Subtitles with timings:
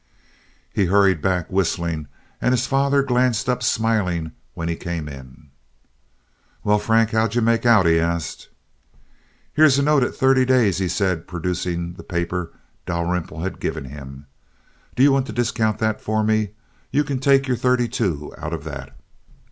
[0.73, 2.07] He hurried back, whistling;
[2.41, 5.51] and his father glanced up smiling when he came in.
[6.63, 8.49] "Well, Frank, how'd you make out?" he asked.
[9.53, 12.51] "Here's a note at thirty days," he said, producing the paper
[12.87, 14.25] Dalrymple had given him.
[14.95, 16.53] "Do you want to discount that for me?
[16.89, 18.97] You can take your thirty two out of that."